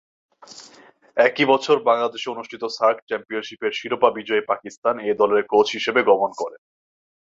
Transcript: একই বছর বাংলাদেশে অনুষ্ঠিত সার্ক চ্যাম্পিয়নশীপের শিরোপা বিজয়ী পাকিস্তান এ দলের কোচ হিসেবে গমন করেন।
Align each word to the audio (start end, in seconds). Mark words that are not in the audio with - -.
একই 1.17 1.45
বছর 1.45 1.75
বাংলাদেশে 1.89 2.27
অনুষ্ঠিত 2.29 2.63
সার্ক 2.77 2.97
চ্যাম্পিয়নশীপের 3.09 3.71
শিরোপা 3.79 4.09
বিজয়ী 4.17 4.43
পাকিস্তান 4.51 4.95
এ 5.01 5.11
দলের 5.21 5.43
কোচ 5.51 5.67
হিসেবে 5.77 6.01
গমন 6.09 6.31
করেন। 6.37 6.61